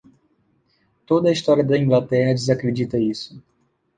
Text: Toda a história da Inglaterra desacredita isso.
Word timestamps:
Toda 1.05 1.29
a 1.29 1.31
história 1.31 1.63
da 1.63 1.77
Inglaterra 1.77 2.33
desacredita 2.33 2.97
isso. 2.97 3.39